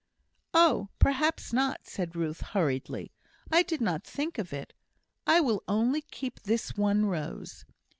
"No; 0.55 0.89
perhaps 0.97 1.53
not," 1.53 1.85
said 1.85 2.15
Ruth, 2.15 2.41
hurriedly. 2.41 3.11
"I 3.51 3.61
did 3.61 3.81
not 3.81 4.03
think 4.03 4.39
of 4.39 4.51
it. 4.51 4.73
I 5.27 5.41
will 5.41 5.61
only 5.67 6.01
keep 6.01 6.39
this 6.39 6.75
one 6.75 7.05
rose. 7.05 7.65